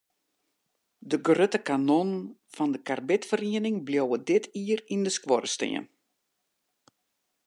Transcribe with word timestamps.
De 1.13 1.17
grutte 1.27 1.59
kanonnen 1.69 2.23
fan 2.55 2.73
de 2.73 2.79
karbidferiening 2.87 3.77
bliuwe 3.87 4.17
dit 4.31 4.43
jier 4.59 4.81
yn 4.93 5.03
de 5.05 5.11
skuorre 5.17 5.49
stean. 5.55 5.85